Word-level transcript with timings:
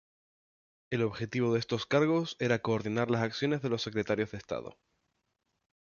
El 0.89 1.03
objetivo 1.03 1.53
de 1.53 1.59
estos 1.59 1.85
cargos 1.85 2.35
era 2.39 2.63
coordinar 2.63 3.11
las 3.11 3.21
acciones 3.21 3.61
de 3.61 3.69
los 3.69 3.83
secretarios 3.83 4.31
de 4.31 4.39
Estado. 4.39 4.79